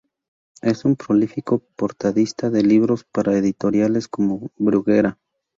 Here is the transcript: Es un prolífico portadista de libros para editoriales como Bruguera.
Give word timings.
Es 0.63 0.83
un 0.83 0.95
prolífico 0.95 1.59
portadista 1.75 2.49
de 2.49 2.63
libros 2.63 3.03
para 3.03 3.37
editoriales 3.37 4.07
como 4.07 4.49
Bruguera. 4.57 5.19